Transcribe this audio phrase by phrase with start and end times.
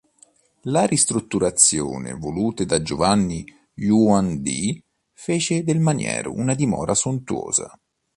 [0.63, 7.79] La ristrutturazione volute da Giovanni Hunyadi fece del maniero una dimora sontuosa.